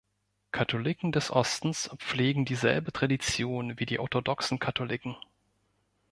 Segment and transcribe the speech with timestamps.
[0.51, 5.15] Katholiken des Ostens pflegen dieselbe Tradition wie die orthodoxen Katholiken.